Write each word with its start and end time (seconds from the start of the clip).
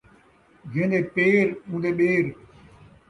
جین٘دے 0.71 0.99
پیر، 1.13 1.45
اون٘دے 1.69 1.91
ٻیر 1.97 2.25